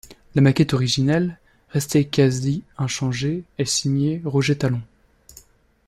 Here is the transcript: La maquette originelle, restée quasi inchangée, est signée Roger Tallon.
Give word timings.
La 0.33 0.41
maquette 0.41 0.73
originelle, 0.73 1.37
restée 1.69 2.05
quasi 2.07 2.63
inchangée, 2.75 3.43
est 3.59 3.65
signée 3.65 4.19
Roger 4.25 4.57
Tallon. 4.57 4.81